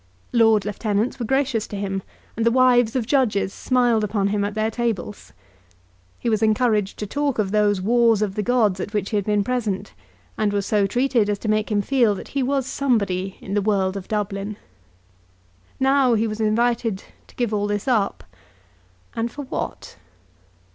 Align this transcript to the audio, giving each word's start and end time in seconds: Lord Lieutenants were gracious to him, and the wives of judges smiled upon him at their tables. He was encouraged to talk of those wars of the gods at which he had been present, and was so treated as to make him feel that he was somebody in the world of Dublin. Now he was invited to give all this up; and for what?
Lord 0.33 0.65
Lieutenants 0.65 1.19
were 1.19 1.27
gracious 1.27 1.67
to 1.67 1.75
him, 1.77 2.01
and 2.35 2.43
the 2.43 2.49
wives 2.49 2.95
of 2.95 3.05
judges 3.05 3.53
smiled 3.53 4.03
upon 4.03 4.29
him 4.29 4.43
at 4.43 4.55
their 4.55 4.71
tables. 4.71 5.31
He 6.17 6.27
was 6.27 6.41
encouraged 6.41 6.97
to 6.97 7.05
talk 7.05 7.37
of 7.37 7.51
those 7.51 7.81
wars 7.81 8.23
of 8.23 8.33
the 8.33 8.41
gods 8.41 8.79
at 8.79 8.95
which 8.95 9.11
he 9.11 9.15
had 9.17 9.25
been 9.25 9.43
present, 9.43 9.93
and 10.39 10.53
was 10.53 10.65
so 10.65 10.87
treated 10.87 11.29
as 11.29 11.37
to 11.37 11.47
make 11.47 11.71
him 11.71 11.83
feel 11.83 12.15
that 12.15 12.29
he 12.29 12.41
was 12.41 12.65
somebody 12.65 13.37
in 13.41 13.53
the 13.53 13.61
world 13.61 13.95
of 13.95 14.07
Dublin. 14.07 14.57
Now 15.79 16.15
he 16.15 16.25
was 16.25 16.41
invited 16.41 17.03
to 17.27 17.35
give 17.35 17.53
all 17.53 17.67
this 17.67 17.87
up; 17.87 18.23
and 19.15 19.31
for 19.31 19.43
what? 19.43 19.97